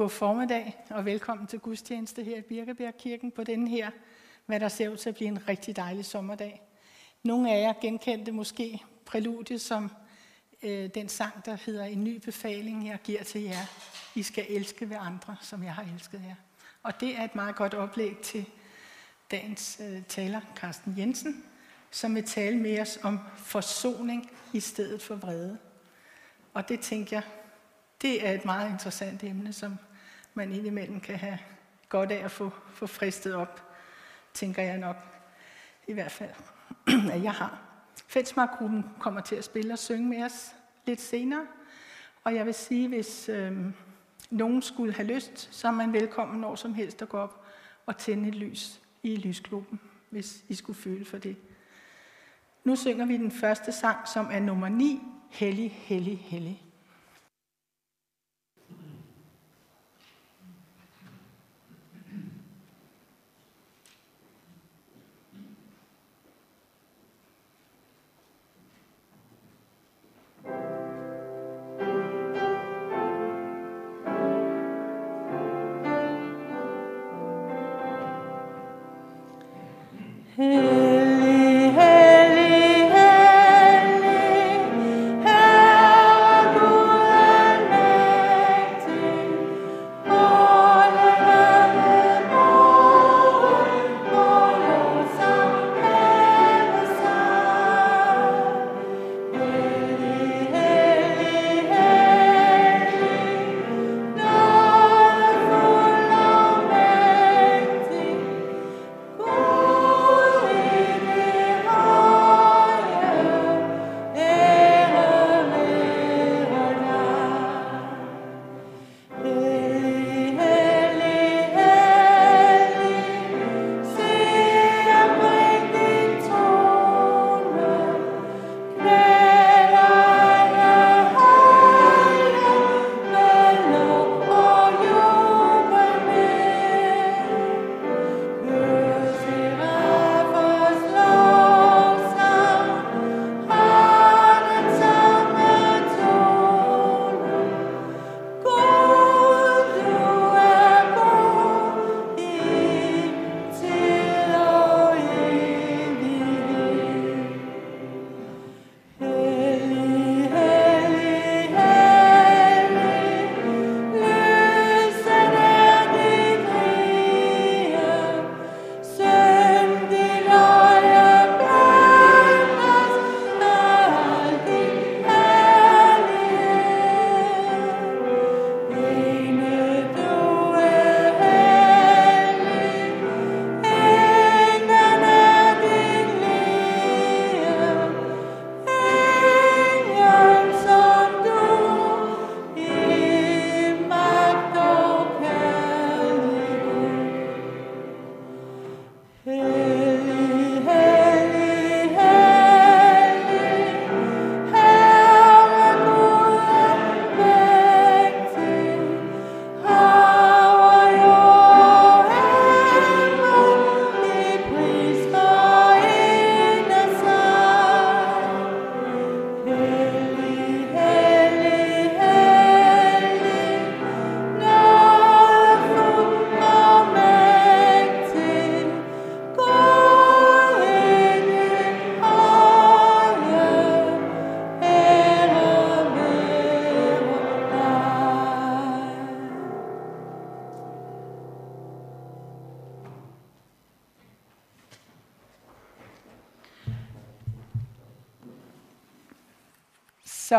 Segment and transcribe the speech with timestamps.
[0.00, 3.90] God formiddag og velkommen til gudstjeneste her i Birkebjergkirken på denne her,
[4.46, 6.62] hvad der ser ud til at blive en rigtig dejlig sommerdag.
[7.22, 9.90] Nogle af jer genkendte måske præludiet som
[10.62, 13.66] øh, den sang, der hedder En ny befaling, jeg giver til jer.
[14.14, 16.34] I skal elske ved andre, som jeg har elsket jer.
[16.82, 18.46] Og det er et meget godt oplæg til
[19.30, 21.44] dagens øh, taler, Carsten Jensen,
[21.90, 25.58] som vil tale med os om forsoning i stedet for vrede.
[26.54, 27.24] Og det tænker jeg,
[28.02, 29.78] det er et meget interessant emne, som
[30.34, 31.38] man indimellem kan have
[31.88, 33.62] godt af at få, få fristet op,
[34.34, 34.96] tænker jeg nok
[35.86, 36.30] i hvert fald,
[37.14, 37.58] at jeg har.
[38.06, 40.54] Fællesmarkgruppen kommer til at spille og synge med os
[40.86, 41.46] lidt senere,
[42.24, 43.52] og jeg vil sige, hvis øh,
[44.30, 47.44] nogen skulle have lyst, så er man velkommen når som helst at gå op
[47.86, 49.80] og tænde et lys i lysklubben,
[50.10, 51.36] hvis I skulle føle for det.
[52.64, 56.69] Nu synger vi den første sang, som er nummer 9, Hellig, Hellig, Hellig.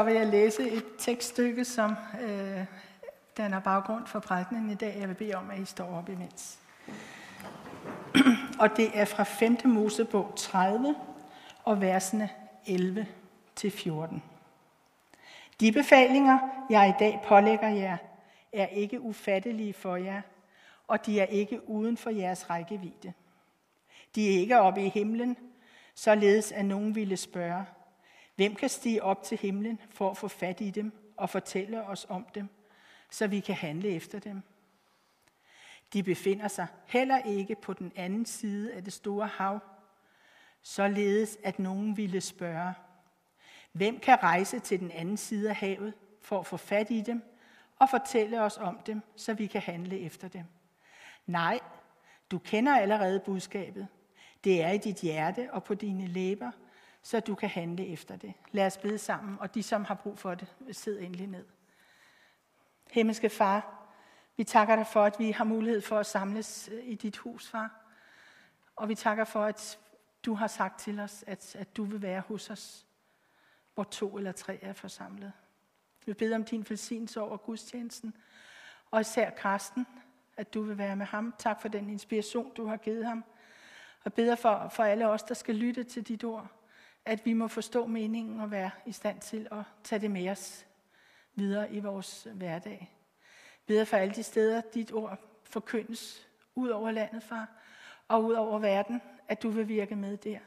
[0.01, 2.65] Så vil jeg læse et tekststykke, som øh,
[3.38, 4.98] danner baggrund for prædikenen i dag.
[5.00, 6.59] Jeg vil bede om, at I står op imens.
[8.62, 9.57] og det er fra 5.
[9.65, 10.95] Mosebog 30
[11.63, 12.30] og versene
[12.65, 13.07] 11
[13.56, 14.24] til 14.
[15.59, 16.39] De befalinger,
[16.69, 17.97] jeg i dag pålægger jer,
[18.54, 20.21] er ikke ufattelige for jer,
[20.88, 23.13] og de er ikke uden for jeres rækkevidde.
[24.15, 25.38] De er ikke oppe i himlen,
[25.95, 27.65] således at nogen ville spørge,
[28.36, 32.06] Hvem kan stige op til himlen for at få fat i dem og fortælle os
[32.10, 32.50] om dem,
[33.10, 34.42] så vi kan handle efter dem?
[35.94, 39.60] De befinder sig heller ikke på den anden side af det store hav,
[40.62, 42.74] således at nogen ville spørge,
[43.72, 47.24] hvem kan rejse til den anden side af havet for at få fat i dem
[47.80, 50.44] og fortælle os om dem, så vi kan handle efter dem.
[51.25, 51.60] Nej,
[52.31, 53.88] du kender allerede budskabet.
[54.44, 56.51] Det er i dit hjerte og på dine læber,
[57.01, 58.33] så du kan handle efter det.
[58.51, 61.45] Lad os bede sammen, og de, som har brug for det, sid endelig ned.
[62.92, 63.81] Himmelske Far,
[64.38, 67.48] vi takker dig for, at vi har mulighed for at samles øh, i dit hus,
[67.48, 67.71] far.
[68.75, 69.80] Og vi takker for, at
[70.25, 72.86] du har sagt til os, at, at du vil være hos os,
[73.74, 75.31] hvor to eller tre er forsamlet.
[76.06, 78.13] Vi beder om din velsignelse over gudstjenesten,
[78.92, 79.88] og især Karsten,
[80.38, 81.33] at du vil være med ham.
[81.38, 83.24] Tak for den inspiration, du har givet ham.
[84.04, 86.47] Og beder for, for alle os, der skal lytte til dit ord,
[87.06, 90.65] at vi må forstå meningen og være i stand til at tage det med os
[91.36, 92.98] videre i vores hverdag.
[93.65, 97.48] Beder for alle de steder, dit ord forkyndes ud over landet, far,
[98.07, 100.39] og ud over verden, at du vil virke med der.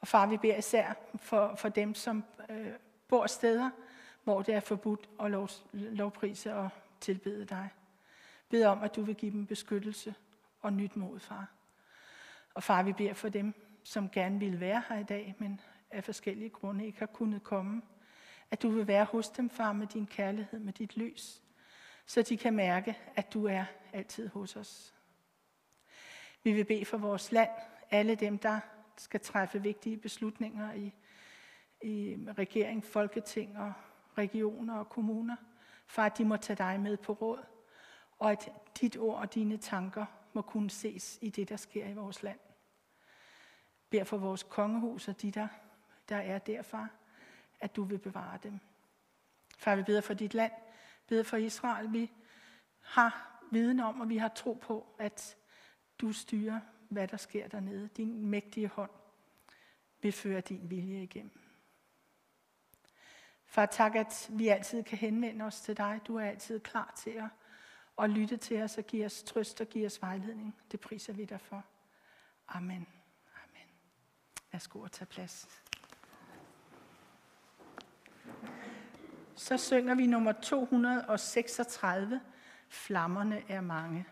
[0.00, 2.72] Og far, vi beder især for, for dem, som øh,
[3.08, 3.70] bor steder,
[4.24, 6.68] hvor det er forbudt at lov, lovprise og
[7.00, 7.68] tilbede dig.
[8.48, 10.14] Bed om, at du vil give dem beskyttelse
[10.60, 11.46] og nyt mod, far.
[12.54, 15.60] Og far, vi beder for dem, som gerne ville være her i dag, men
[15.90, 17.82] af forskellige grunde ikke har kunnet komme.
[18.50, 21.42] At du vil være hos dem, far, med din kærlighed, med dit lys,
[22.06, 24.94] så de kan mærke, at du er altid hos os.
[26.42, 27.50] Vi vil bede for vores land,
[27.90, 28.60] alle dem, der
[28.96, 30.94] skal træffe vigtige beslutninger i,
[31.82, 33.72] i regering, folketing og
[34.18, 35.36] regioner og kommuner,
[35.86, 37.44] for at de må tage dig med på råd,
[38.18, 41.94] og at dit ord og dine tanker må kunne ses i det, der sker i
[41.94, 42.38] vores land
[43.94, 45.48] beder for vores kongehus og de, der,
[46.08, 46.86] der er derfra,
[47.60, 48.60] at du vil bevare dem.
[49.58, 50.52] Far, vi beder for dit land,
[51.06, 51.92] beder for Israel.
[51.92, 52.12] Vi
[52.80, 55.36] har viden om, og vi har tro på, at
[55.98, 57.88] du styrer, hvad der sker dernede.
[57.88, 58.90] Din mægtige hånd
[60.02, 61.40] vil føre din vilje igennem.
[63.46, 66.00] Far, tak, at vi altid kan henvende os til dig.
[66.06, 67.28] Du er altid klar til at,
[67.98, 70.56] at lytte til os og give os trøst og give os vejledning.
[70.72, 71.64] Det priser vi dig for.
[72.48, 72.86] Amen.
[74.54, 75.48] Værsgo at tage plads.
[79.34, 82.20] Så synger vi nummer 236,
[82.68, 84.06] Flammerne er mange.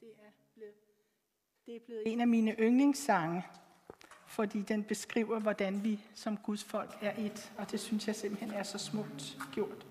[0.00, 0.74] Det er blevet,
[1.66, 3.44] det er blevet en af mine yndlingssange
[4.26, 8.50] fordi den beskriver, hvordan vi som Guds folk er et, og det synes jeg simpelthen
[8.50, 9.89] er så smukt gjort.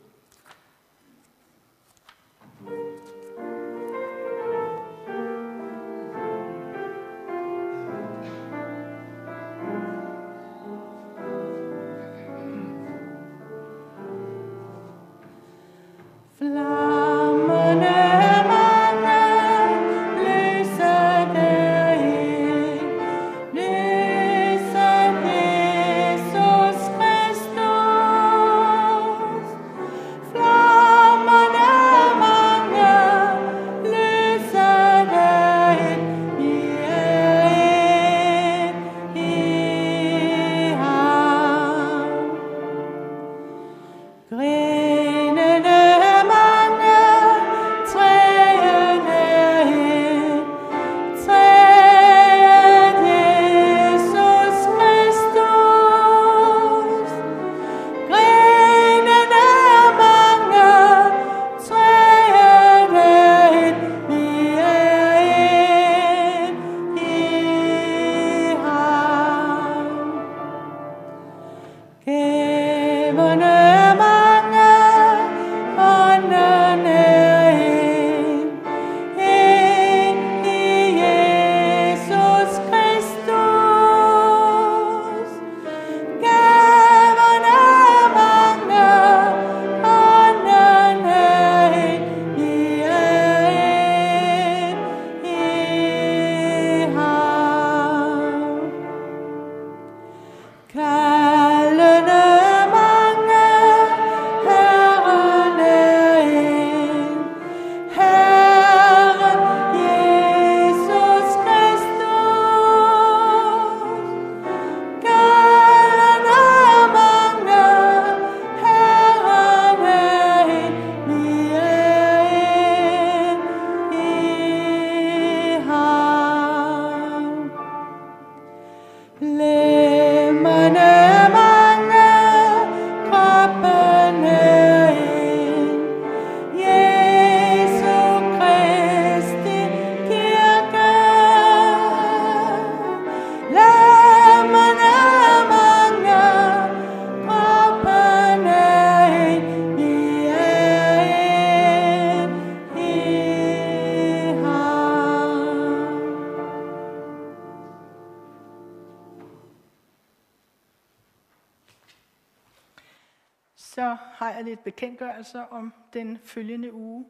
[166.19, 167.05] Den følgende uge.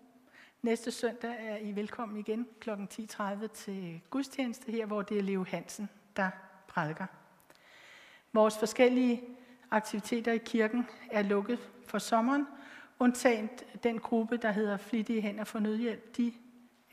[0.61, 2.69] Næste søndag er I velkommen igen kl.
[2.69, 6.29] 10.30 til gudstjeneste her, hvor det er Leo Hansen, der
[6.67, 7.05] prædiker.
[8.33, 9.21] Vores forskellige
[9.71, 12.47] aktiviteter i kirken er lukket for sommeren,
[12.99, 13.49] undtagen
[13.83, 16.17] den gruppe, der hedder Flittige Hænder for Nødhjælp.
[16.17, 16.33] De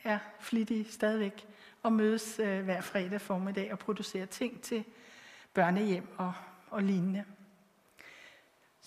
[0.03, 1.47] er flittige stadigvæk
[1.83, 4.83] og mødes øh, hver fredag formiddag og producerer ting til
[5.53, 6.33] børnehjem og,
[6.69, 7.23] og lignende.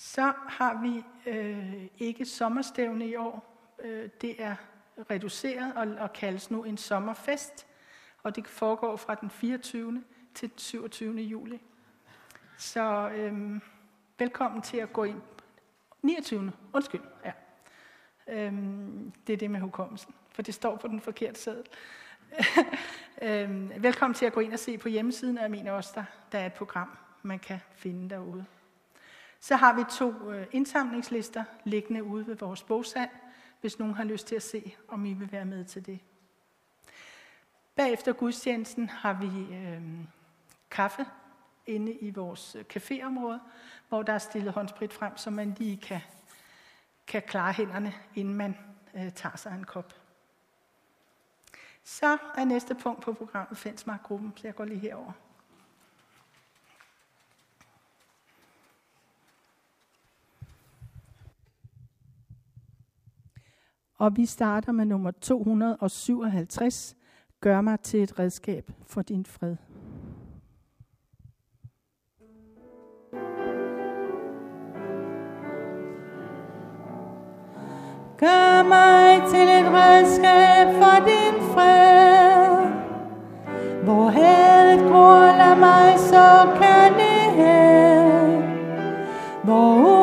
[0.03, 3.65] Så har vi øh, ikke sommerstævne i år.
[3.83, 4.55] Øh, det er
[5.11, 7.67] reduceret og, og kaldes nu en sommerfest,
[8.23, 10.05] og det foregår fra den 24.
[10.35, 11.21] til den 27.
[11.21, 11.61] juli.
[12.57, 13.61] Så øh,
[14.19, 15.21] velkommen til at gå ind.
[16.03, 16.53] 29.
[16.73, 17.33] Undskyld, ja.
[18.29, 18.53] Øh,
[19.27, 21.67] det er det med hukommelsen, for det står på den forkerte sædel.
[23.23, 26.05] øh, velkommen til at gå ind og se på hjemmesiden, og jeg mener også, der,
[26.33, 28.47] der er et program, man kan finde derude.
[29.41, 33.11] Så har vi to øh, indsamlingslister liggende ude ved vores bogsand,
[33.61, 35.99] hvis nogen har lyst til at se, om I vil være med til det.
[37.77, 39.83] Bagefter gudstjenesten har vi øh,
[40.71, 41.07] kaffe
[41.67, 43.39] inde i vores øh, caféområde,
[43.89, 46.01] hvor der er stillet håndsprit frem, så man lige kan,
[47.07, 48.57] kan klare hænderne, inden man
[48.95, 49.95] øh, tager sig en kop.
[51.85, 55.13] Så er næste punkt på programmet Fensmark-gruppen, så jeg går lige herover.
[64.01, 66.97] Og vi starter med nummer 257.
[67.41, 69.57] Gør mig til et redskab for din fred.
[78.19, 82.71] Gør mig til et redskab for din fred.
[83.85, 88.43] Hvor hadet gror, lad mig så kan det have.
[89.45, 90.00] Hvor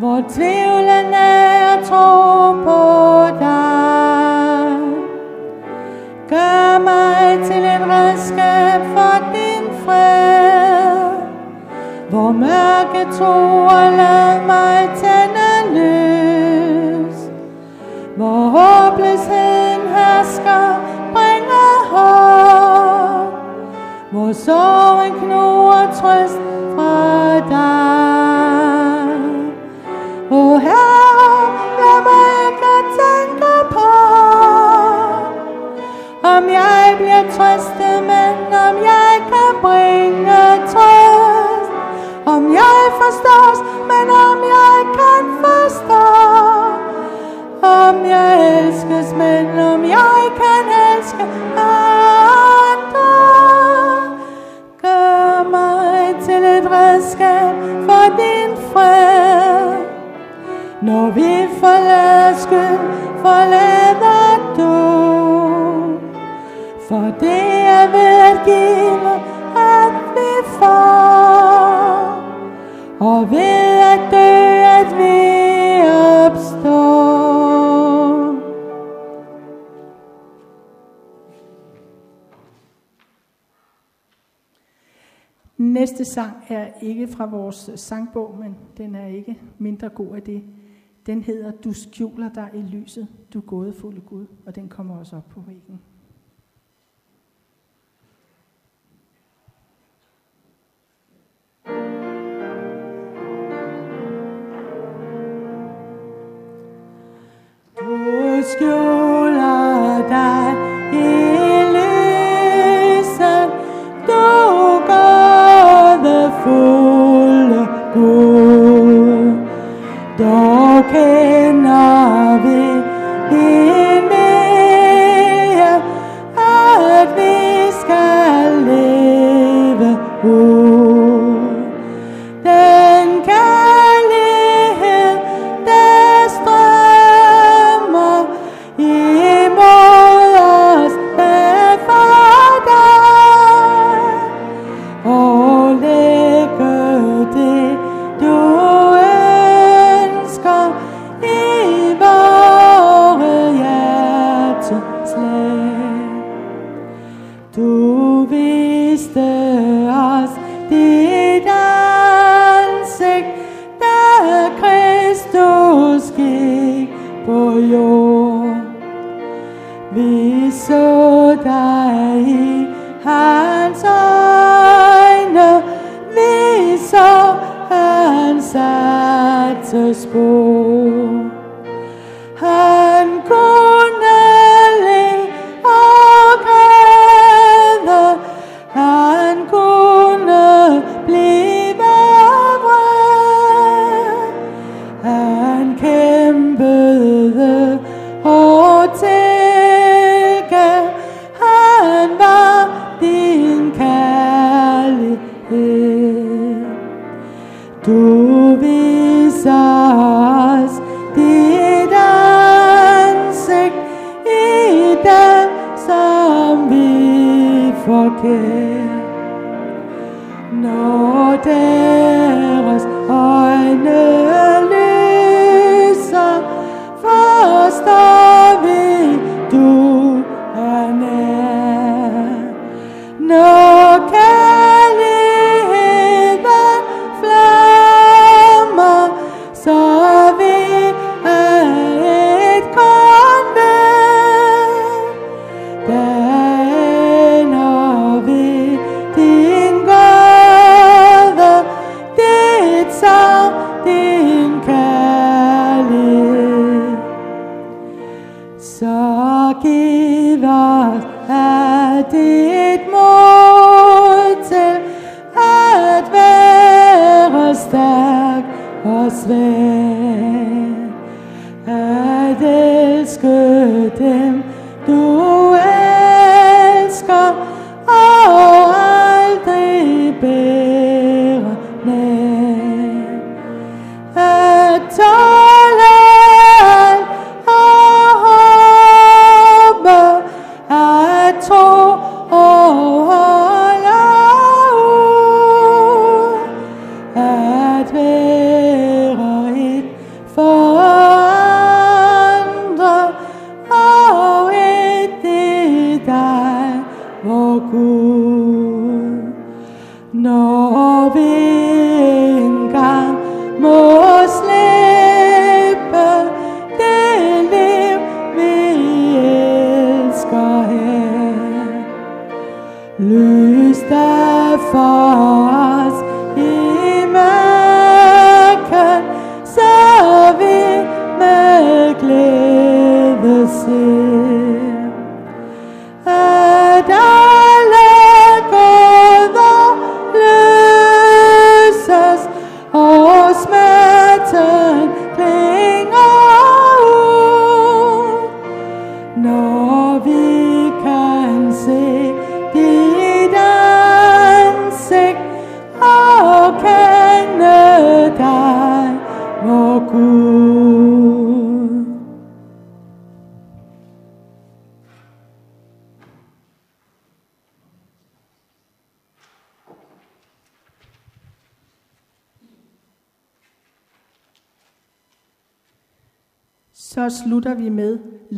[0.00, 2.82] Hvor tvivlen er at tro på
[3.38, 4.78] dig.
[6.28, 11.10] Gør mig til et redskab for din fred.
[12.10, 17.16] Hvor mørke tror, lad mig tænde lys.
[18.16, 20.80] Hvor håbløsheden hersker,
[21.12, 23.34] bringer håb.
[24.10, 26.40] Hvor sorgen knuger trøst
[26.74, 28.79] fra dig.
[30.32, 33.90] O Herre, lad mig ikke tænke på,
[36.22, 40.40] om jeg bliver trøstet, men om jeg kan bringe
[40.72, 41.72] trøst.
[42.26, 43.58] Om jeg forstås,
[43.90, 46.06] men om jeg kan forstå.
[47.62, 51.24] Om jeg elskes, men om jeg kan elske
[51.56, 53.10] andre.
[54.82, 57.54] Gør mig til et redskab
[57.86, 59.89] for din fred.
[60.82, 62.78] Når vi forlader skyld,
[63.18, 64.70] forlader du.
[66.88, 67.42] For det
[67.76, 69.10] er ved at give,
[69.56, 71.00] at vi får.
[73.00, 74.30] Og ved at dø,
[74.78, 75.20] at vi
[76.26, 77.00] opstår.
[85.56, 90.42] Næste sang er ikke fra vores sangbog, men den er ikke mindre god af det.
[91.06, 95.28] Den hedder Du skjuler dig i lyset, du gådefulde Gud, og den kommer også op
[95.28, 95.80] på væggen.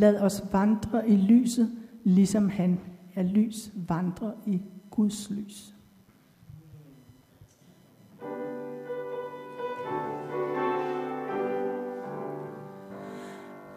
[0.03, 1.71] Lad os vandre i lyset,
[2.03, 2.79] ligesom han
[3.15, 5.73] er lys, vandrer i Guds lys.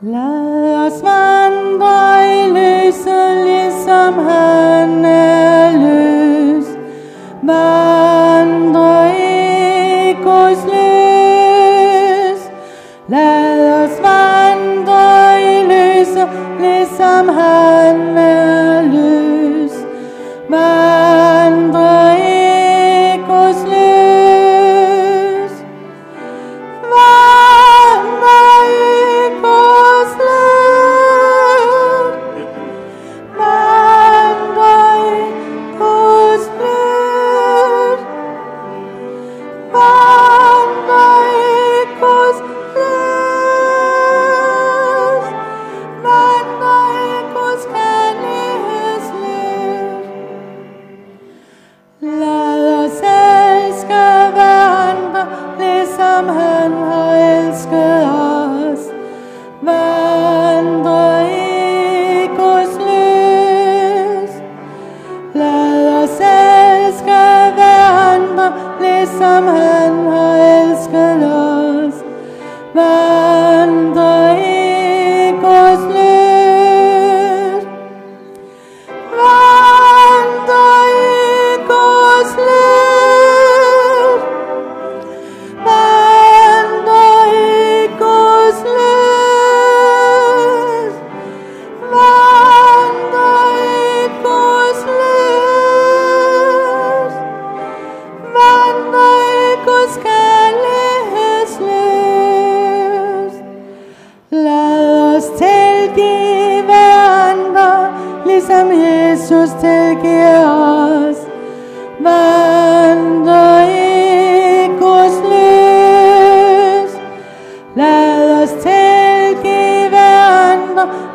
[0.01, 1.95] Lad os vandre
[2.35, 6.67] i lyset, ligesom han er lys.
[7.43, 12.41] Vandre i Guds lys.
[13.09, 14.16] Lad os vandre
[16.97, 18.26] some hand.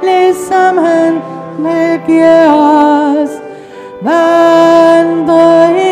[0.03, 1.21] Ligesom han
[1.57, 3.29] vil give os.
[4.01, 5.90] Vandre i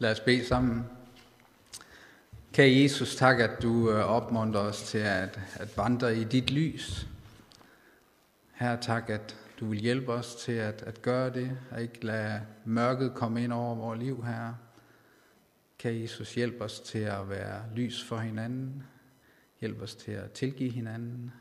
[0.00, 0.84] Lad os bede sammen.
[2.52, 7.08] Kære Jesus, tak, at du øh, opmuntrer os til at, at vandre i dit lys.
[8.54, 12.40] Her tak, at du vil hjælpe os til at, at gøre det, og ikke lade
[12.64, 14.54] mørket komme ind over vores liv her.
[15.78, 18.82] Kan Jesus hjælpe os til at være lys for hinanden.
[19.60, 21.32] Hjælp os til at tilgive hinanden.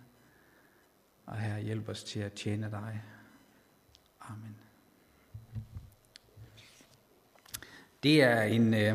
[1.25, 3.03] Og her hjælp os til at tjene dig.
[4.21, 4.66] Amen.
[8.03, 8.93] Det er en, øh,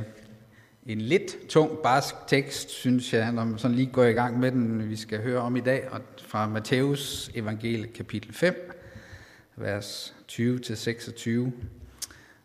[0.86, 4.52] en lidt tung, barsk tekst, synes jeg, når man sådan lige går i gang med
[4.52, 8.72] den, vi skal høre om i dag, og fra Matthæus evangelie kapitel 5,
[9.56, 11.30] vers 20-26.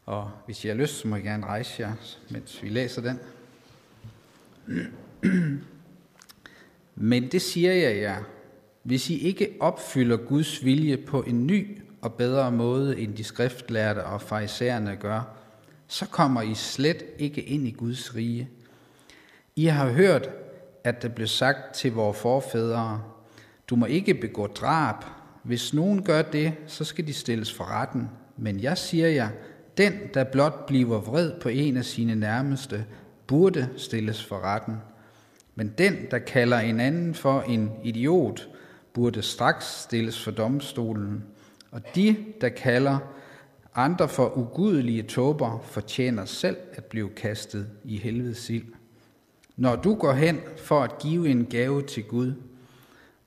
[0.06, 1.94] Og hvis I har lyst, så må I gerne rejse jer,
[2.30, 3.20] mens vi læser den.
[6.96, 8.24] Men det siger jeg jer,
[8.84, 14.04] hvis I ikke opfylder Guds vilje på en ny og bedre måde, end de skriftlærte
[14.04, 15.37] og farisæerne gør,
[15.88, 18.50] så kommer I slet ikke ind i Guds rige.
[19.56, 20.30] I har hørt,
[20.84, 23.02] at det blev sagt til vores forfædre,
[23.70, 24.96] du må ikke begå drab.
[25.44, 28.10] Hvis nogen gør det, så skal de stilles for retten.
[28.38, 29.30] Men jeg siger jer,
[29.78, 32.86] den, der blot bliver vred på en af sine nærmeste,
[33.28, 34.76] burde stilles for retten.
[35.56, 38.48] Men den, der kalder en anden for en idiot,
[38.94, 41.24] burde straks stilles for domstolen.
[41.72, 42.98] Og de, der kalder
[43.78, 48.74] andre for ugudelige tåber fortjener selv at blive kastet i helvedes ild.
[49.56, 52.34] Når du går hen for at give en gave til Gud,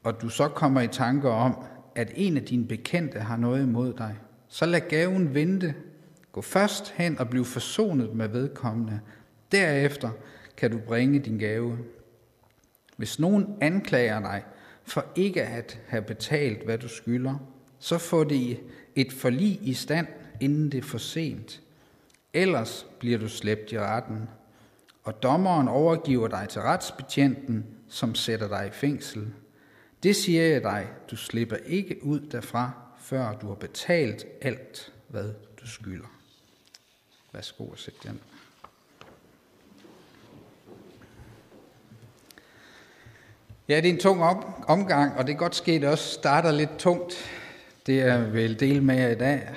[0.02, 3.92] og du så kommer i tanker om, at en af dine bekendte har noget imod
[3.92, 4.16] dig,
[4.48, 5.74] så lad gaven vente.
[6.32, 9.00] Gå først hen og bliv forsonet med vedkommende.
[9.52, 10.10] Derefter
[10.56, 11.78] kan du bringe din gave.
[12.96, 14.44] Hvis nogen anklager dig
[14.84, 17.34] for ikke at have betalt, hvad du skylder,
[17.78, 18.60] så få det
[18.96, 20.06] et forlig i stand
[20.40, 21.60] inden det er for sent.
[22.34, 24.28] Ellers bliver du slæbt i retten,
[25.04, 29.32] og dommeren overgiver dig til retsbetjenten, som sætter dig i fængsel.
[30.02, 35.32] Det siger jeg dig, du slipper ikke ud derfra, før du har betalt alt, hvad
[35.60, 36.06] du skylder.
[37.32, 38.20] Værsgo og sæt den.
[43.68, 44.22] Ja, det er en tung
[44.68, 47.14] omgang, og det er godt sket, det også starter lidt tungt.
[47.86, 49.48] Det er vel del med jer i dag.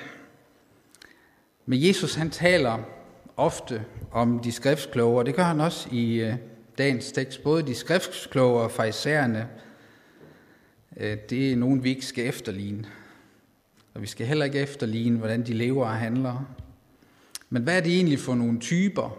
[1.66, 2.78] Men Jesus han taler
[3.36, 6.34] ofte om de skriftskloge, og det gør han også i øh,
[6.78, 7.42] dagens tekst.
[7.42, 9.48] Både de skriftskloge og farisæerne,
[10.96, 12.84] øh, det er nogen, vi ikke skal efterligne.
[13.94, 16.46] Og vi skal heller ikke efterligne, hvordan de lever og handler.
[17.50, 19.18] Men hvad er det egentlig for nogle typer?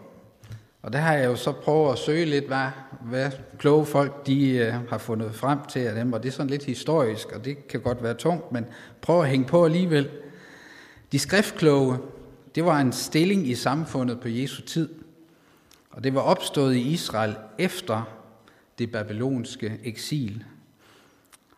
[0.81, 2.67] Og der har jeg jo så prøvet at søge lidt, hvad,
[3.01, 6.13] hvad kloge folk de øh, har fundet frem til af dem.
[6.13, 8.65] Og det er sådan lidt historisk, og det kan godt være tungt, men
[9.01, 10.09] prøv at hænge på alligevel.
[11.11, 11.97] De skriftkloge,
[12.55, 14.89] det var en stilling i samfundet på Jesu tid,
[15.91, 18.03] og det var opstået i Israel efter
[18.77, 20.43] det babylonske eksil.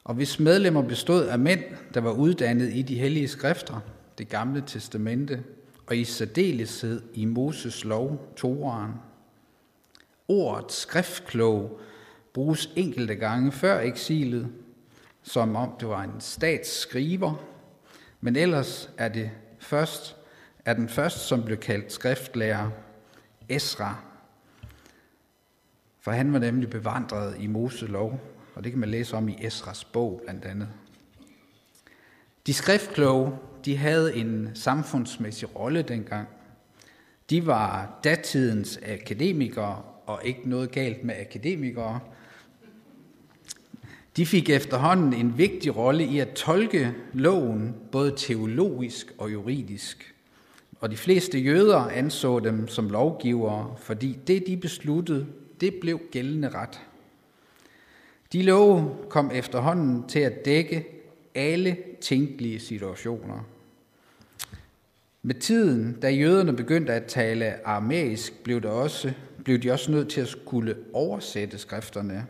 [0.03, 3.79] Og hvis medlemmer bestod af mænd, der var uddannet i de hellige skrifter,
[4.17, 5.43] det gamle testamente,
[5.87, 8.91] og i særdeleshed i Moses lov, Toraen.
[10.27, 11.79] Ordet skriftklog
[12.33, 14.47] bruges enkelte gange før eksilet,
[15.23, 17.33] som om det var en statsskriver,
[18.21, 20.16] men ellers er det først
[20.67, 22.69] er den første, som blev kaldt skriftlærer,
[23.49, 23.95] Esra.
[25.99, 28.19] For han var nemlig bevandret i Moses lov,
[28.55, 30.69] og det kan man læse om i Esras bog blandt andet.
[32.47, 33.31] De skriftkloge,
[33.65, 36.27] de havde en samfundsmæssig rolle dengang.
[37.29, 41.99] De var datidens akademikere, og ikke noget galt med akademikere.
[44.17, 50.13] De fik efterhånden en vigtig rolle i at tolke loven, både teologisk og juridisk.
[50.79, 55.27] Og de fleste jøder anså dem som lovgivere, fordi det, de besluttede,
[55.61, 56.81] det blev gældende ret.
[58.33, 60.87] De love kom efterhånden til at dække
[61.35, 63.45] alle tænkelige situationer.
[65.21, 69.13] Med tiden, da jøderne begyndte at tale aramæisk, blev, det også,
[69.43, 72.27] blev de også nødt til at skulle oversætte skrifterne.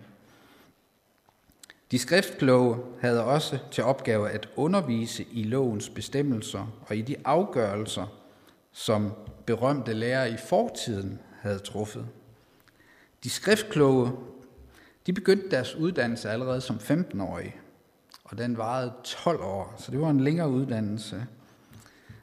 [1.92, 8.27] De skriftkloge havde også til opgave at undervise i lovens bestemmelser og i de afgørelser,
[8.78, 9.12] som
[9.46, 12.06] berømte lærere i fortiden havde truffet.
[13.24, 14.12] De skriftkloge
[15.06, 17.56] de begyndte deres uddannelse allerede som 15-årige,
[18.24, 21.26] og den varede 12 år, så det var en længere uddannelse.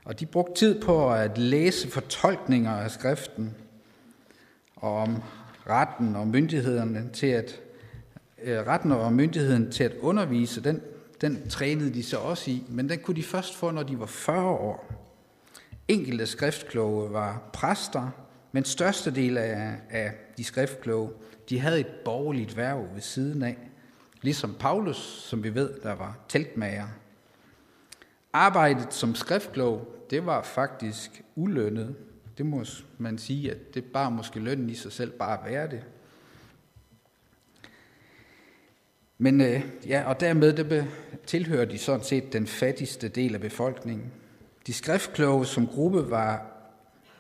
[0.04, 3.54] Og de brugte tid på at læse fortolkninger af skriften,
[4.76, 5.22] og om
[5.66, 7.60] retten og myndighederne til at
[8.42, 10.80] øh, retten og myndigheden til at undervise, den,
[11.20, 14.06] den trænede de så også i, men den kunne de først få, når de var
[14.06, 14.93] 40 år.
[15.88, 18.10] Enkelte skriftkloge var præster,
[18.52, 21.10] men størstedelen af, af de skriftkloge,
[21.48, 23.58] de havde et borgerligt værv ved siden af,
[24.22, 24.96] ligesom Paulus,
[25.28, 26.88] som vi ved, der var teltmager.
[28.32, 31.96] Arbejdet som skriftklog, det var faktisk ulønnet.
[32.38, 32.64] Det må
[32.98, 35.84] man sige, at det bare måske lønnen i sig selv bare være det.
[39.18, 40.86] Men øh, ja, og dermed det
[41.26, 44.12] tilhører de sådan set den fattigste del af befolkningen.
[44.66, 46.46] De skriftkloge som gruppe var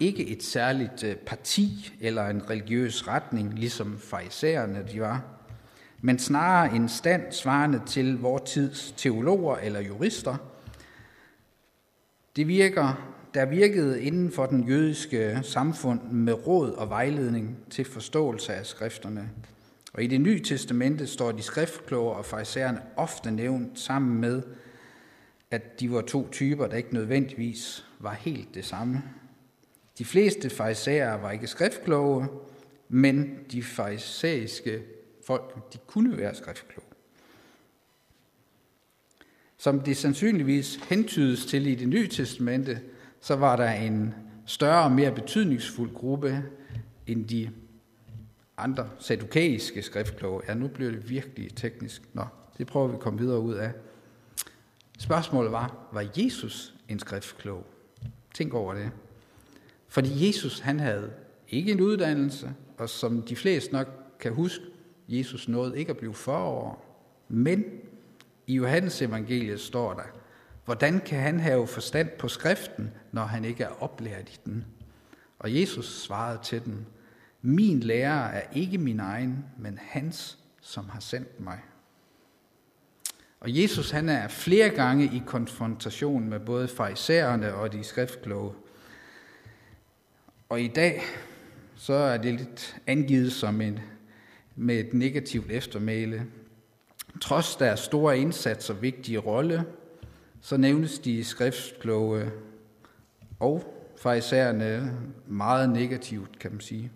[0.00, 5.24] ikke et særligt øh, parti eller en religiøs retning, ligesom farisæerne de var,
[6.00, 10.36] men snarere en stand svarende til vor tids teologer eller jurister.
[12.36, 18.54] Det virker, der virkede inden for den jødiske samfund med råd og vejledning til forståelse
[18.54, 19.30] af skrifterne.
[19.92, 24.42] Og i det nye testamente står de skriftkloge og farisæerne ofte nævnt sammen med,
[25.50, 29.02] at de var to typer, der ikke nødvendigvis var helt det samme.
[29.98, 32.26] De fleste farisæere var ikke skriftkloge,
[32.88, 34.82] men de farisæiske
[35.26, 36.88] folk, de kunne være skriftkloge.
[39.56, 42.80] Som det sandsynligvis hentydes til i det nye testamente,
[43.20, 44.14] så var der en
[44.46, 46.42] større og mere betydningsfuld gruppe
[47.06, 47.50] end de
[48.56, 50.42] andre sadukæiske skriftkloge.
[50.48, 52.02] Ja, nu bliver det virkelig teknisk.
[52.12, 52.24] Nå,
[52.58, 53.72] det prøver vi at komme videre ud af.
[54.98, 57.66] Spørgsmålet var, var Jesus en skriftklog?
[58.34, 58.90] Tænk over det.
[59.88, 61.12] Fordi Jesus, han havde
[61.48, 63.88] ikke en uddannelse, og som de fleste nok
[64.20, 64.64] kan huske,
[65.08, 67.00] Jesus nåede ikke at blive 40 år.
[67.28, 67.64] Men
[68.46, 70.02] i Johannes evangeliet står der,
[70.64, 74.64] hvordan kan han have forstand på skriften, når han ikke er oplært i den?
[75.38, 76.86] Og Jesus svarede til den,
[77.42, 81.60] min lærer er ikke min egen, men hans, som har sendt mig.
[83.44, 88.52] Og Jesus han er flere gange i konfrontation med både farisæerne og de skriftkloge.
[90.48, 91.02] Og i dag,
[91.76, 93.80] så er det lidt angivet som en,
[94.56, 96.26] med et negativt eftermæle.
[97.20, 99.64] Trods deres store indsats og vigtige rolle,
[100.40, 102.30] så nævnes de skriftkloge
[103.40, 106.92] og farisæerne meget negativt, kan man sige.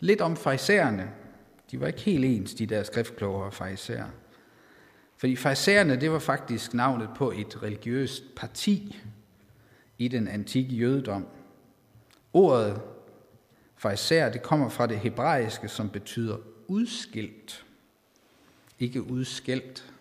[0.00, 1.10] Lidt om farisæerne.
[1.70, 4.06] De var ikke helt ens, de der skriftkloge og farisæer.
[5.20, 8.98] Fordi farisæerne, det var faktisk navnet på et religiøst parti
[9.98, 11.26] i den antikke jødedom.
[12.32, 12.80] Ordet
[13.76, 16.36] farisæer, det kommer fra det hebraiske, som betyder
[16.68, 17.64] udskilt.
[18.78, 19.92] Ikke udskilt.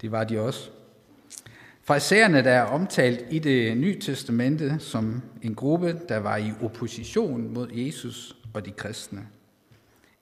[0.00, 0.70] Det var de også.
[1.82, 7.54] Farisæerne, der er omtalt i det nye testamente som en gruppe, der var i opposition
[7.54, 9.26] mod Jesus og de kristne.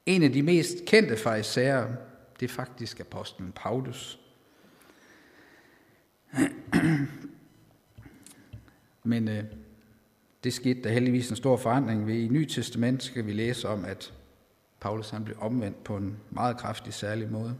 [0.07, 1.87] En af de mest kendte farisæer,
[2.43, 4.19] det er faktisk apostlen Paulus.
[9.03, 9.45] Men øh,
[10.45, 12.15] det skete der heldigvis en stor forandring ved.
[12.15, 14.13] I Nye Testament skal vi læse om, at
[14.81, 17.57] Paulus han blev omvendt på en meget kraftig særlig måde.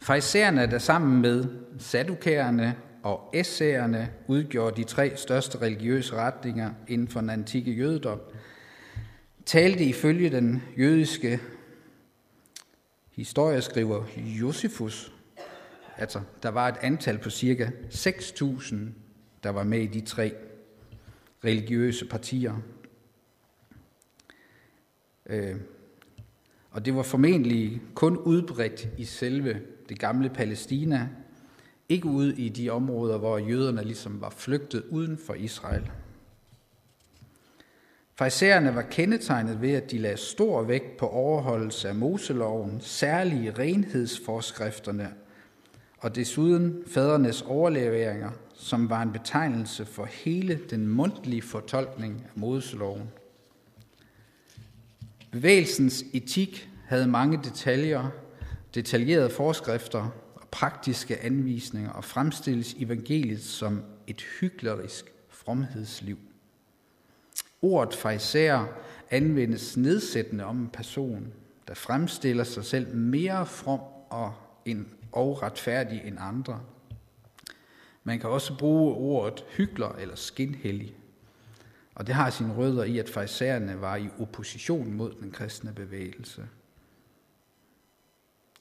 [0.00, 1.46] Farisæerne, der sammen med
[1.78, 8.20] sadukærerne og essæerne udgjorde de tre største religiøse retninger inden for den antikke jødedom,
[9.46, 11.40] talte ifølge den jødiske
[13.18, 15.12] historieskriver Josefus,
[15.96, 18.76] altså der var et antal på cirka 6.000,
[19.42, 20.34] der var med i de tre
[21.44, 22.56] religiøse partier.
[25.26, 25.56] Øh,
[26.70, 31.08] og det var formentlig kun udbredt i selve det gamle Palæstina,
[31.88, 35.90] ikke ude i de områder, hvor jøderne ligesom var flygtet uden for Israel.
[38.18, 45.10] Farisæerne var kendetegnet ved, at de lagde stor vægt på overholdelse af Moseloven, særlige renhedsforskrifterne
[45.98, 53.08] og desuden fædrenes overleveringer, som var en betegnelse for hele den mundtlige fortolkning af Moseloven.
[55.30, 58.08] Bevægelsens etik havde mange detaljer,
[58.74, 66.18] detaljerede forskrifter og praktiske anvisninger og fremstilles evangeliet som et hyklerisk fromhedsliv.
[67.62, 68.66] Ordet fejser
[69.10, 71.32] anvendes nedsættende om en person,
[71.68, 76.60] der fremstiller sig selv mere from og, end, og retfærdig end andre.
[78.04, 80.96] Man kan også bruge ordet hykler eller skinhellig.
[81.94, 86.48] Og det har sine rødder i, at fejserne var i opposition mod den kristne bevægelse.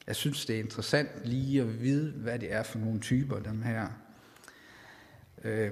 [0.07, 3.61] Jeg synes, det er interessant lige at vide, hvad det er for nogle typer, dem
[3.61, 3.87] her.
[5.43, 5.71] Øh,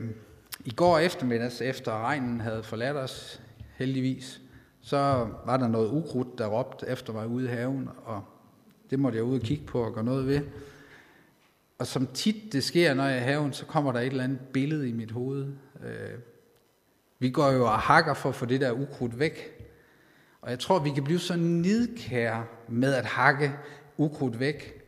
[0.66, 3.42] i går eftermiddags, efter regnen havde forladt os,
[3.76, 4.42] heldigvis,
[4.82, 8.24] så var der noget ukrudt, der råbte efter mig ude i haven, og
[8.90, 10.42] det måtte jeg ud og kigge på og gøre noget ved.
[11.80, 14.24] Og som tit det sker, når jeg er i haven, så kommer der et eller
[14.24, 15.54] andet billede i mit hoved.
[15.84, 16.20] Øh,
[17.20, 19.66] vi går jo og hakker for at få det der ukrudt væk.
[20.42, 23.52] Og jeg tror, vi kan blive så nidkære med at hakke
[23.98, 24.82] ukrudt væk,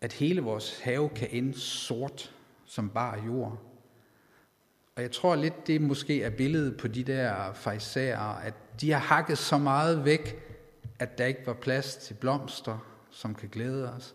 [0.00, 2.34] at hele vores have kan ende sort
[2.64, 3.58] som bare jord.
[4.96, 8.98] Og jeg tror lidt, det måske er billedet på de der fejsager, at de har
[8.98, 10.42] hakket så meget væk,
[10.98, 12.78] at der ikke var plads til blomster,
[13.10, 14.14] som kan glæde os,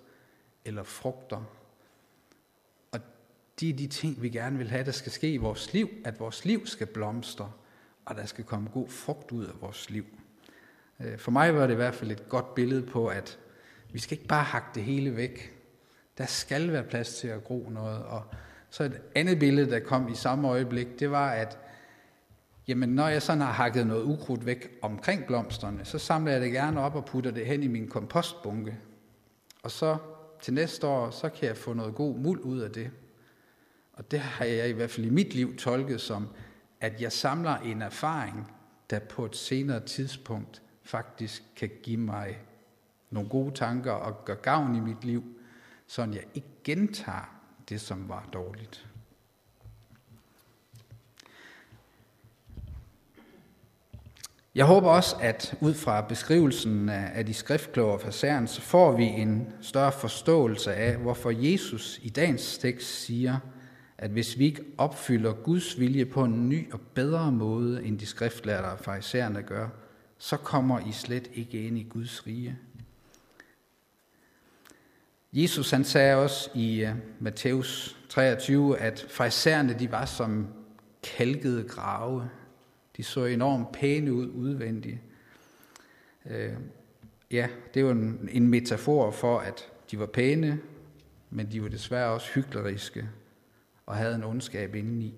[0.65, 1.43] eller frugter.
[2.91, 2.99] Og
[3.59, 6.19] de er de ting, vi gerne vil have, der skal ske i vores liv, at
[6.19, 7.51] vores liv skal blomstre,
[8.05, 10.05] og der skal komme god frugt ud af vores liv.
[10.99, 13.39] Øh, for mig var det i hvert fald et godt billede på, at
[13.91, 15.57] vi skal ikke bare hakke det hele væk.
[16.17, 18.03] Der skal være plads til at gro noget.
[18.03, 18.23] Og
[18.71, 21.57] så et andet billede, der kom i samme øjeblik, det var, at
[22.67, 26.51] jamen, når jeg sådan har hakket noget ukrudt væk omkring blomsterne, så samler jeg det
[26.51, 28.77] gerne op og putter det hen i min kompostbunke.
[29.63, 29.97] Og så
[30.41, 32.91] til næste år, så kan jeg få noget god muld ud af det.
[33.93, 36.27] Og det har jeg i hvert fald i mit liv tolket som,
[36.81, 38.51] at jeg samler en erfaring,
[38.89, 42.39] der på et senere tidspunkt faktisk kan give mig
[43.09, 45.23] nogle gode tanker og gøre gavn i mit liv,
[45.87, 47.40] så jeg ikke gentager
[47.71, 48.87] det, som var dårligt.
[54.55, 59.03] Jeg håber også, at ud fra beskrivelsen af de skriftkloge fra Særen, så får vi
[59.03, 63.37] en større forståelse af, hvorfor Jesus i dagens tekst siger,
[63.97, 68.05] at hvis vi ikke opfylder Guds vilje på en ny og bedre måde, end de
[68.05, 69.69] skriftlærere og farisæerne gør,
[70.17, 72.57] så kommer I slet ikke ind i Guds rige.
[75.33, 80.47] Jesus han sagde også i uh, Matthæus 23, at farisæerne de var som
[81.03, 82.29] kalkede grave.
[82.97, 84.97] De så enormt pæne ud udvendigt.
[86.25, 86.53] Uh, øh,
[87.31, 90.59] ja, det var en, en metafor for, at de var pæne,
[91.29, 93.09] men de var desværre også hykleriske
[93.85, 95.13] og havde en ondskab indeni.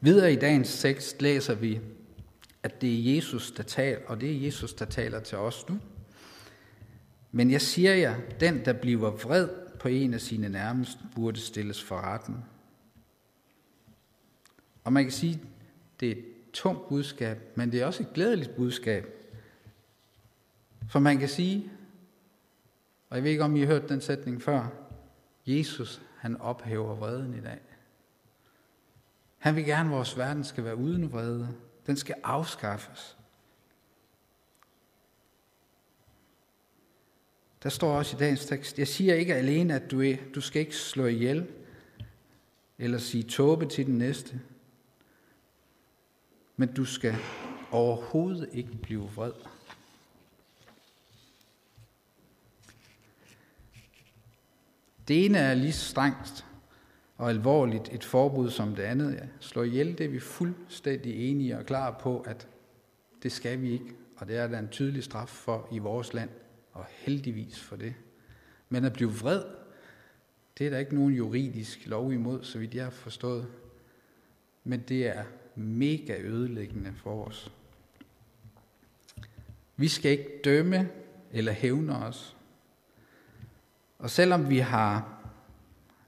[0.00, 1.80] Videre i dagens tekst læser vi,
[2.62, 5.78] at det er Jesus, der taler, og det er Jesus, der taler til os nu.
[7.36, 9.48] Men jeg siger jer, den, der bliver vred
[9.80, 12.44] på en af sine nærmeste, burde stilles for retten.
[14.84, 15.42] Og man kan sige,
[16.00, 19.06] det er et tungt budskab, men det er også et glædeligt budskab.
[20.88, 21.70] For man kan sige,
[23.10, 24.68] og jeg ved ikke, om I har hørt den sætning før,
[25.46, 27.60] Jesus, han ophæver vreden i dag.
[29.38, 31.48] Han vil gerne, at vores verden skal være uden vrede.
[31.86, 33.16] Den skal afskaffes.
[37.62, 40.60] Der står også i dagens tekst, jeg siger ikke alene, at du, er, du skal
[40.60, 41.46] ikke slå ihjel,
[42.78, 44.40] eller sige tåbe til den næste,
[46.56, 47.14] men du skal
[47.70, 49.32] overhovedet ikke blive vred.
[55.08, 56.46] Det ene er lige strengt
[57.16, 59.14] og alvorligt et forbud som det andet.
[59.14, 59.26] Ja.
[59.40, 62.48] Slå ihjel, det er vi fuldstændig enige og klar på, at
[63.22, 63.94] det skal vi ikke.
[64.16, 66.30] Og det er der en tydelig straf for i vores land
[66.76, 67.94] og heldigvis for det.
[68.68, 69.42] Men at blive vred,
[70.58, 73.46] det er der ikke nogen juridisk lov imod, så vidt jeg har forstået.
[74.64, 75.24] Men det er
[75.54, 77.52] mega ødelæggende for os.
[79.76, 80.90] Vi skal ikke dømme
[81.32, 82.36] eller hævne os.
[83.98, 85.22] Og selvom vi har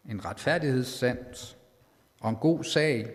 [0.09, 1.55] en retfærdighedssand
[2.21, 3.15] og en god sag,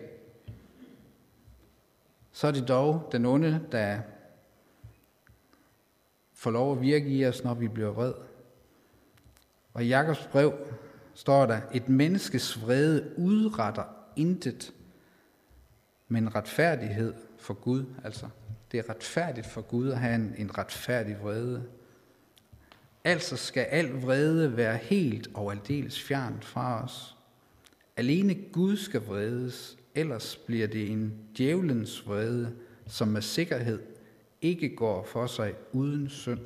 [2.32, 4.00] så er det dog den onde, der
[6.44, 8.12] får lov at virke i os, når vi bliver vred.
[9.74, 10.54] Og i Jakobs brev
[11.14, 13.84] står der, et menneskes vrede udretter
[14.16, 14.74] intet,
[16.08, 17.84] men retfærdighed for Gud.
[18.04, 18.28] Altså,
[18.72, 21.64] det er retfærdigt for Gud at have en, en retfærdig vrede.
[23.04, 27.16] Altså skal al vrede være helt og aldeles fjernt fra os.
[27.96, 32.52] Alene Gud skal vredes, ellers bliver det en djævelens vrede,
[32.86, 33.93] som med sikkerhed
[34.44, 36.40] ikke går for sig uden synd.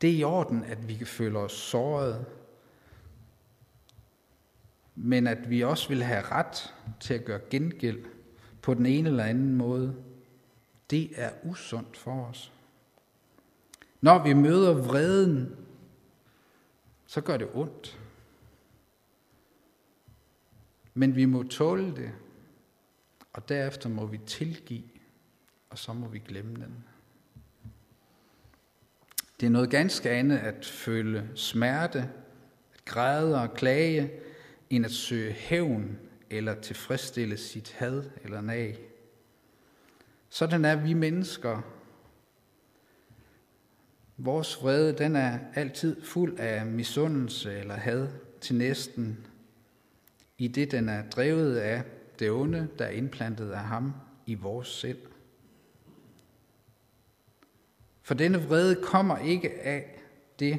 [0.00, 2.26] Det er i orden, at vi kan føle os såret,
[4.94, 8.04] men at vi også vil have ret til at gøre gengæld
[8.62, 9.96] på den ene eller anden måde,
[10.90, 12.52] det er usundt for os.
[14.00, 15.56] Når vi møder vreden,
[17.06, 18.00] så gør det ondt.
[20.94, 22.12] Men vi må tåle det,
[23.38, 24.82] og derefter må vi tilgive,
[25.70, 26.84] og så må vi glemme den.
[29.40, 31.98] Det er noget ganske andet at føle smerte,
[32.74, 34.10] at græde og klage,
[34.70, 35.98] end at søge hævn
[36.30, 38.78] eller tilfredsstille sit had eller nag.
[40.28, 41.62] Sådan er vi mennesker.
[44.16, 48.08] Vores vrede, den er altid fuld af misundelse eller had
[48.40, 49.26] til næsten,
[50.38, 51.84] i det den er drevet af
[52.18, 53.92] det onde, der er indplantet af ham
[54.26, 54.98] i vores selv.
[58.02, 60.02] For denne vrede kommer ikke af
[60.38, 60.58] det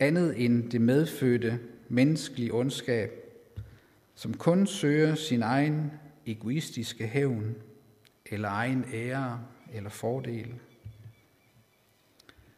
[0.00, 3.10] andet end det medfødte menneskelige ondskab,
[4.14, 5.92] som kun søger sin egen
[6.26, 7.54] egoistiske hævn,
[8.26, 10.54] eller egen ære eller fordel.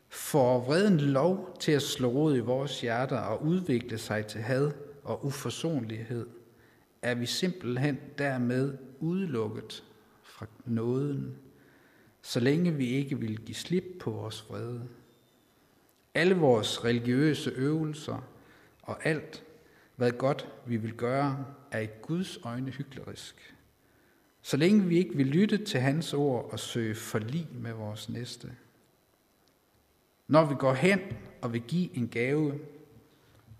[0.09, 4.71] For vreden lov til at slå rod i vores hjerter og udvikle sig til had
[5.05, 6.27] og uforsonlighed,
[7.05, 9.85] er vi simpelthen dermed udelukket
[10.23, 11.37] fra nåden
[12.25, 14.89] så længe vi ikke vil give slip på vores vrede.
[16.15, 18.29] Alle vores religiøse øvelser
[18.83, 19.45] og alt,
[19.97, 23.55] hvad godt vi vil gøre, er i Guds øjne hyklerisk.
[24.43, 28.53] Så længe vi ikke vil lytte til hans ord og søge forlig med vores næste.
[30.29, 31.01] Når vi går hen
[31.43, 32.61] og vil give en gave,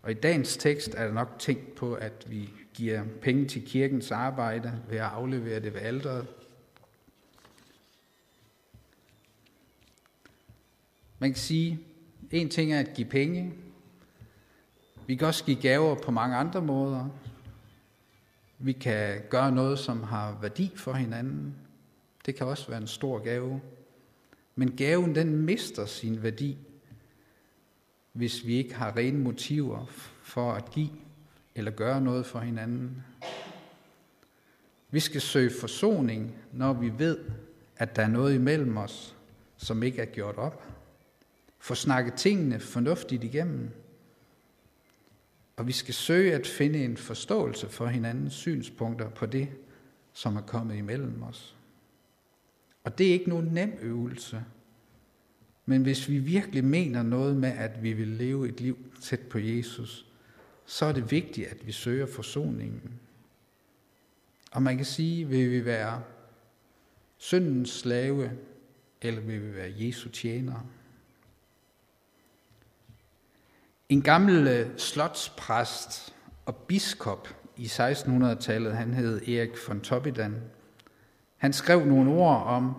[0.03, 4.11] og i dagens tekst er der nok tænkt på, at vi giver penge til kirkens
[4.11, 6.27] arbejde ved at aflevere det ved alderet,
[11.25, 11.81] Man kan sige,
[12.31, 13.55] en ting er at give penge.
[15.07, 17.09] Vi kan også give gaver på mange andre måder.
[18.59, 21.55] Vi kan gøre noget, som har værdi for hinanden.
[22.27, 23.61] Det kan også være en stor gave.
[24.55, 26.59] Men gaven, den mister sin værdi,
[28.13, 29.87] hvis vi ikke har rene motiver
[30.23, 30.91] for at give
[31.55, 33.05] eller gøre noget for hinanden.
[34.91, 37.19] Vi skal søge forsoning, når vi ved,
[37.77, 39.17] at der er noget imellem os,
[39.57, 40.65] som ikke er gjort op.
[41.59, 43.71] Få snakket tingene fornuftigt igennem.
[45.57, 49.49] Og vi skal søge at finde en forståelse for hinandens synspunkter på det,
[50.13, 51.57] som er kommet imellem os.
[52.85, 54.45] Og det er ikke nogen nem øvelse.
[55.67, 59.39] Men hvis vi virkelig mener noget med, at vi vil leve et liv tæt på
[59.39, 60.07] Jesus,
[60.67, 63.01] så er det vigtigt, at vi søger forsoningen.
[64.53, 66.03] Og man kan sige, vil vi være
[67.17, 68.31] syndens slave,
[69.03, 70.63] eller vil vi være Jesu tjenere?
[73.89, 76.15] En gammel øh, slotspræst
[76.47, 80.43] og biskop i 1600-tallet, han hed Erik von Toppidan,
[81.37, 82.75] han skrev nogle ord om,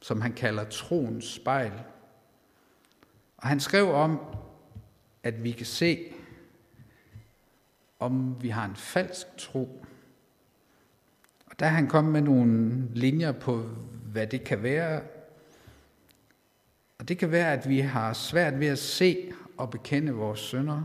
[0.00, 1.72] som han kalder troens spejl.
[3.36, 4.20] Og han skrev om,
[5.22, 6.11] at vi kan se,
[8.02, 9.84] om vi har en falsk tro.
[11.46, 13.62] Og der han kom med nogle linjer på,
[14.12, 15.02] hvad det kan være.
[16.98, 20.82] Og det kan være, at vi har svært ved at se, og bekende vores sønder.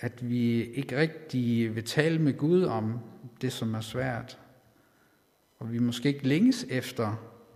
[0.00, 2.98] At vi ikke rigtig vil tale med Gud om
[3.40, 4.38] det, som er svært.
[5.58, 7.14] Og vi måske ikke længes efter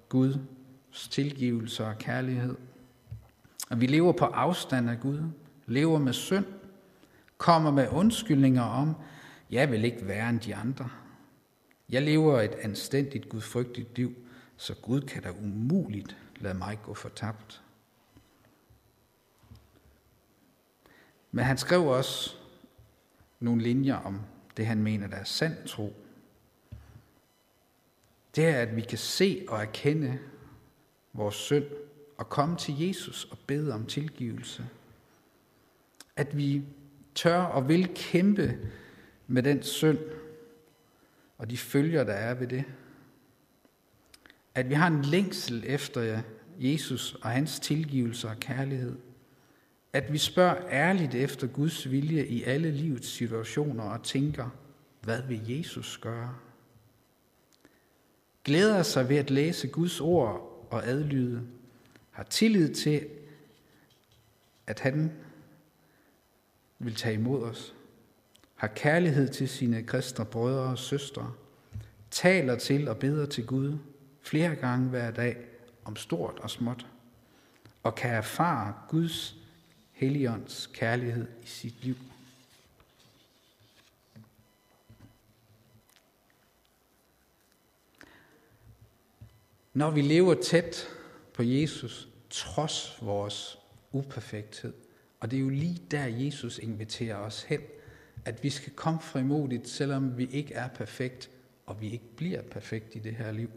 [0.08, 2.56] Guds tilgivelse og kærlighed.
[3.70, 5.20] Og vi lever på afstand af Gud,
[5.66, 6.44] lever med synd,
[7.38, 8.94] kommer med undskyldninger om,
[9.50, 10.90] jeg vil ikke være end de andre.
[11.88, 14.14] Jeg lever et anstændigt, gudfrygtigt liv,
[14.56, 17.62] så Gud kan da umuligt lade mig gå fortabt.
[21.32, 22.36] Men han skrev også
[23.40, 24.20] nogle linjer om
[24.56, 25.96] det, han mener, der er sand tro.
[28.36, 30.18] Det er, at vi kan se og erkende
[31.12, 31.64] vores synd
[32.16, 34.68] og komme til Jesus og bede om tilgivelse.
[36.16, 36.62] At vi
[37.16, 38.58] tør og vil kæmpe
[39.26, 39.98] med den synd
[41.38, 42.64] og de følger, der er ved det.
[44.54, 46.22] At vi har en længsel efter
[46.58, 48.96] Jesus og hans tilgivelse og kærlighed
[49.96, 54.48] at vi spørger ærligt efter Guds vilje i alle livets situationer og tænker,
[55.02, 56.34] hvad vil Jesus gøre?
[58.44, 61.42] Glæder sig ved at læse Guds ord og adlyde,
[62.10, 63.06] har tillid til,
[64.66, 65.12] at han
[66.78, 67.74] vil tage imod os,
[68.54, 71.32] har kærlighed til sine kristne brødre og søstre,
[72.10, 73.78] taler til og beder til Gud
[74.22, 75.36] flere gange hver dag
[75.84, 76.86] om stort og småt,
[77.82, 79.36] og kan erfare Guds
[79.92, 81.96] helligånds kærlighed i sit liv.
[89.74, 90.88] Når vi lever tæt
[91.34, 93.58] på Jesus, trods vores
[93.92, 94.72] uperfekthed,
[95.20, 97.60] og det er jo lige der, Jesus inviterer os hen,
[98.24, 101.30] at vi skal komme frimodigt, selvom vi ikke er perfekt,
[101.66, 103.50] og vi ikke bliver perfekt i det her liv.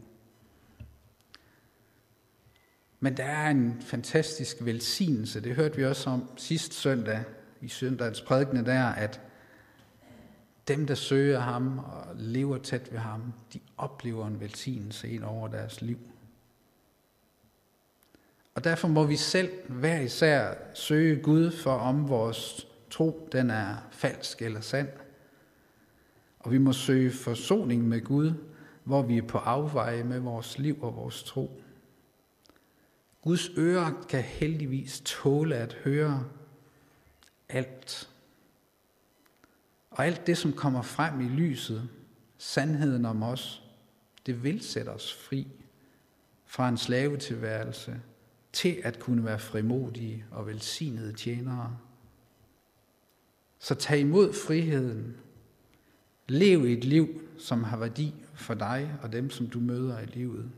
[3.00, 7.24] Men der er en fantastisk velsignelse, det hørte vi også om sidste søndag,
[7.62, 9.22] i søndagens prædikne der, at
[10.68, 15.48] dem, der søger ham og lever tæt ved ham, de oplever en velsignelse ind over
[15.48, 16.00] deres liv.
[18.60, 23.76] Og derfor må vi selv hver især søge Gud for, om vores tro den er
[23.92, 24.90] falsk eller sand.
[26.40, 28.34] Og vi må søge forsoning med Gud,
[28.84, 31.62] hvor vi er på afveje med vores liv og vores tro.
[33.22, 36.26] Guds ører kan heldigvis tåle at høre
[37.50, 38.10] alt.
[39.92, 41.90] Og alt det, som kommer frem i lyset,
[42.38, 43.64] sandheden om os,
[44.26, 45.48] det vil sætte os fri
[46.46, 48.02] fra en slavetilværelse
[48.54, 51.78] til at kunne være frimodige og velsignede tjenere.
[53.60, 55.18] Så tag imod friheden.
[56.28, 60.52] Lev et liv, som har værdi for dig og dem, som du møder i livet.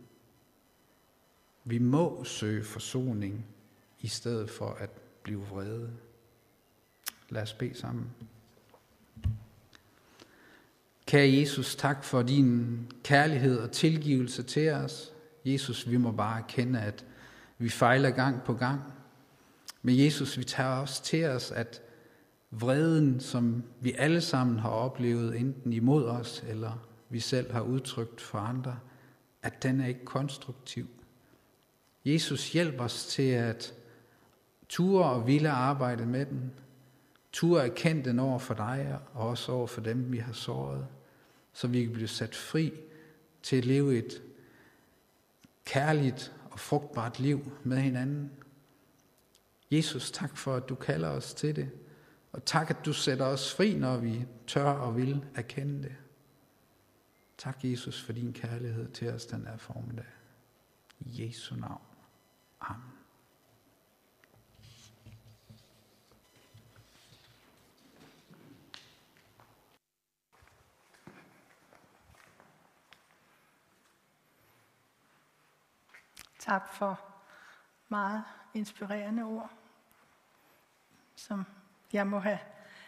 [1.63, 3.45] Vi må søge forsoning
[3.99, 4.89] i stedet for at
[5.23, 5.91] blive vrede.
[7.29, 8.09] Lad os bede sammen.
[11.05, 15.13] Kære Jesus, tak for din kærlighed og tilgivelse til os.
[15.45, 17.05] Jesus, vi må bare erkende, at
[17.61, 18.81] vi fejler gang på gang.
[19.81, 21.81] Men Jesus, vi tager også til os, at
[22.51, 28.21] vreden, som vi alle sammen har oplevet, enten imod os, eller vi selv har udtrykt
[28.21, 28.79] for andre,
[29.43, 30.87] at den er ikke konstruktiv.
[32.05, 33.73] Jesus hjælper os til at
[34.69, 36.51] ture og ville arbejde med den,
[37.31, 40.87] ture erkende den over for dig, og også over for dem, vi har såret,
[41.53, 42.73] så vi kan blive sat fri
[43.43, 44.21] til at leve et
[45.65, 48.31] kærligt og frugtbart liv med hinanden.
[49.71, 51.71] Jesus, tak for, at du kalder os til det.
[52.31, 55.95] Og tak, at du sætter os fri, når vi tør og vil erkende det.
[57.37, 60.05] Tak, Jesus, for din kærlighed til os den er formiddag.
[60.99, 61.81] I Jesu navn.
[62.61, 62.90] Amen.
[76.41, 76.99] Tak for
[77.89, 78.23] meget
[78.53, 79.51] inspirerende ord,
[81.15, 81.45] som
[81.93, 82.39] jeg må have,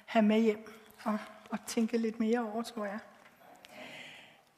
[0.05, 0.73] have med hjem
[1.03, 2.99] og, og tænke lidt mere over, tror jeg.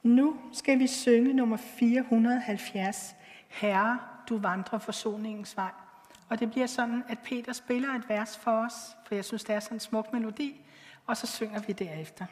[0.03, 3.15] Nu skal vi synge nummer 470,
[3.47, 5.71] Herre, du vandrer forsoningens vej.
[6.29, 9.55] Og det bliver sådan, at Peter spiller et vers for os, for jeg synes, det
[9.55, 10.65] er sådan en smuk melodi,
[11.05, 12.25] og så synger vi derefter.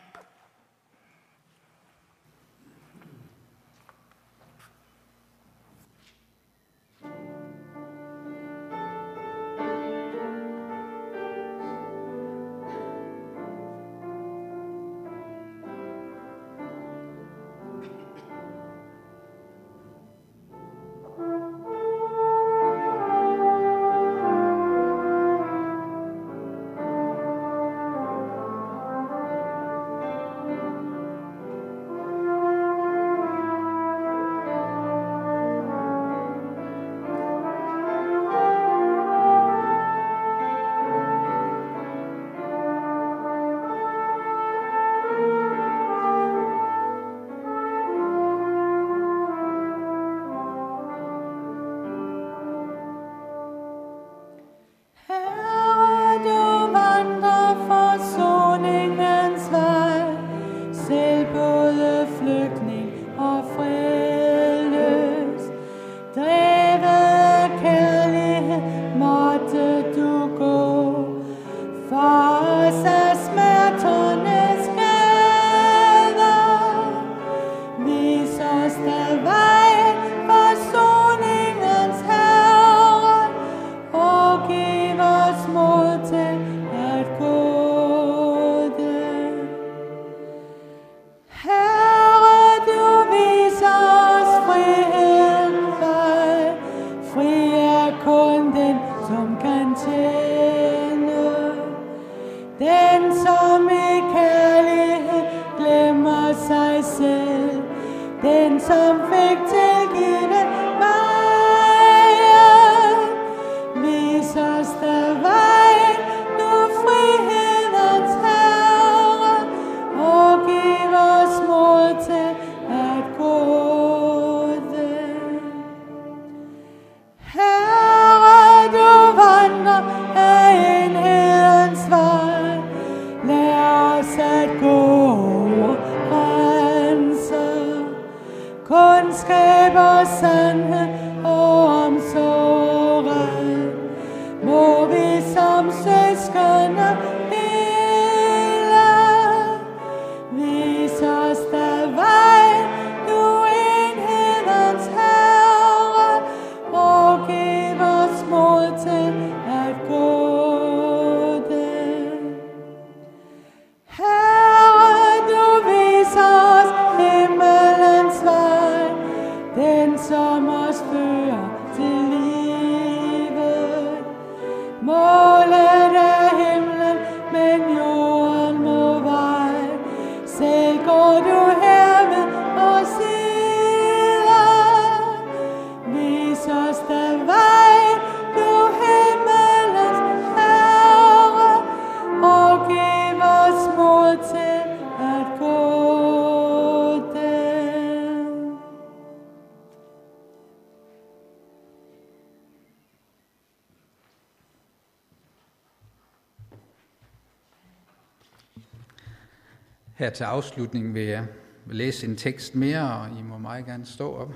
[210.03, 211.25] Her til afslutning vil jeg
[211.65, 214.33] læse en tekst mere, og I må meget gerne stå op.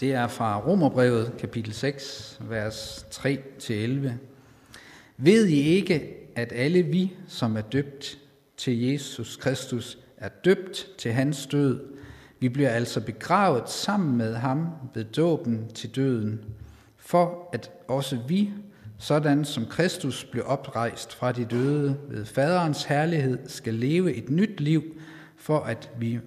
[0.00, 4.10] Det er fra Romerbrevet, kapitel 6, vers 3-11.
[5.16, 8.18] Ved I ikke, at alle vi, som er døbt
[8.56, 11.80] til Jesus Kristus, er døbt til hans død?
[12.40, 16.40] Vi bliver altså begravet sammen med ham ved dåben til døden,
[16.96, 18.50] for at også vi,
[18.98, 24.60] sådan som Kristus blev oprejst fra de døde ved faderens herlighed, skal leve et nyt
[24.60, 24.82] liv,
[25.36, 26.20] for at vi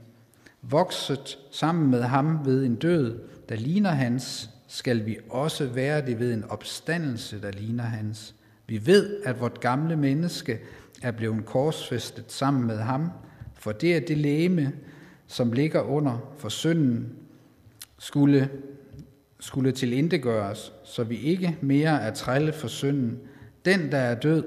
[0.61, 3.19] vokset sammen med ham ved en død,
[3.49, 8.35] der ligner hans, skal vi også være det ved en opstandelse, der ligner hans.
[8.67, 10.59] Vi ved, at vort gamle menneske
[11.01, 13.09] er blevet korsfæstet sammen med ham,
[13.55, 14.71] for det er det læme,
[15.27, 17.15] som ligger under for synden,
[17.99, 18.49] skulle,
[19.41, 23.19] skulle tilindegøres, så vi ikke mere er trælle for synden.
[23.65, 24.43] Den, der er død,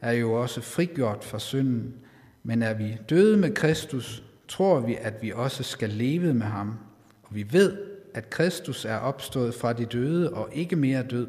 [0.00, 1.94] er jo også frigjort fra synden.
[2.42, 6.78] Men er vi døde med Kristus, tror vi, at vi også skal leve med ham.
[7.22, 7.76] Og vi ved,
[8.14, 11.26] at Kristus er opstået fra de døde og ikke mere død.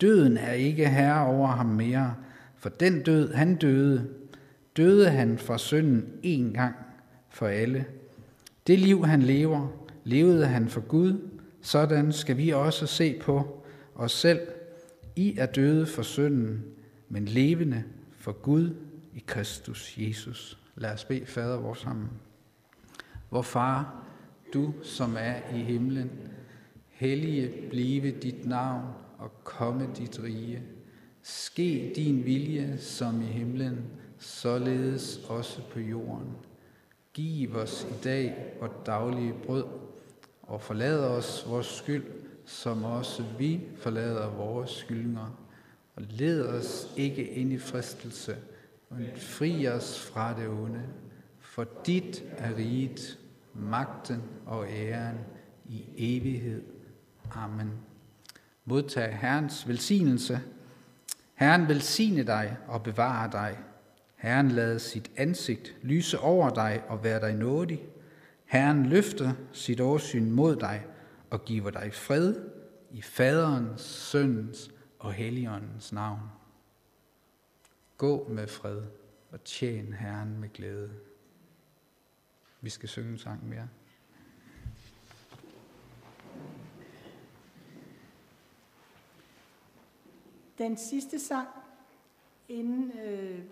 [0.00, 2.14] Døden er ikke herre over ham mere,
[2.56, 4.06] for den død, han døde,
[4.76, 6.74] døde han fra synden en gang
[7.30, 7.84] for alle.
[8.66, 9.68] Det liv, han lever,
[10.04, 11.29] levede han for Gud.
[11.62, 14.40] Sådan skal vi også se på os selv.
[15.16, 16.64] I er døde for synden,
[17.08, 18.74] men levende for Gud
[19.14, 20.58] i Kristus Jesus.
[20.76, 22.08] Lad os bede fader vores sammen.
[23.30, 24.04] Vor far,
[24.54, 26.10] du som er i himlen,
[26.88, 28.84] hellige blive dit navn
[29.18, 30.62] og komme dit rige.
[31.22, 33.78] Ske din vilje som i himlen,
[34.18, 36.28] således også på jorden.
[37.14, 39.64] Giv os i dag vort daglige brød,
[40.50, 42.04] og forlad os vores skyld,
[42.44, 45.38] som også vi forlader vores skyldninger.
[45.96, 48.36] Og led os ikke ind i fristelse,
[48.90, 50.82] men fri os fra det onde.
[51.38, 53.18] For dit er riget,
[53.54, 55.18] magten og æren
[55.68, 56.62] i evighed.
[57.32, 57.70] Amen.
[58.64, 60.40] Modtag Herrens velsignelse.
[61.34, 63.58] Herren velsigne dig og bevare dig.
[64.16, 67.82] Herren lade sit ansigt lyse over dig og være dig nådig.
[68.50, 70.86] Herren løfter sit åsyn mod dig
[71.30, 72.50] og giver dig fred
[72.90, 76.20] i faderens, søndens og helligåndens navn.
[77.96, 78.82] Gå med fred
[79.30, 80.90] og tjen Herren med glæde.
[82.60, 83.68] Vi skal synge en sang mere.
[90.58, 91.48] Den sidste sang
[92.48, 93.44] inden øh,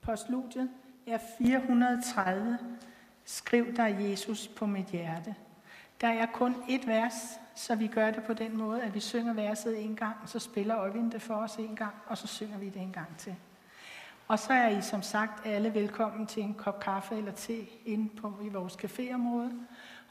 [0.00, 0.70] postludiet
[1.06, 2.58] er 430.
[3.24, 5.34] Skriv dig Jesus på mit hjerte.
[6.00, 7.14] Der er kun et vers,
[7.54, 10.78] så vi gør det på den måde, at vi synger verset en gang, så spiller
[10.78, 13.36] Øjvind det for os en gang, og så synger vi det en gang til.
[14.28, 18.08] Og så er I som sagt alle velkommen til en kop kaffe eller te inde
[18.20, 19.52] på, i vores caféområde.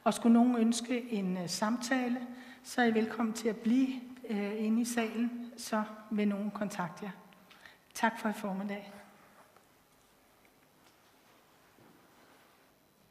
[0.03, 2.18] Og skulle nogen ønske en uh, samtale,
[2.64, 3.88] så er I velkommen til at blive
[4.30, 7.12] uh, inde i salen, så vil nogen kontakte jer.
[7.93, 9.01] Tak for i formiddag.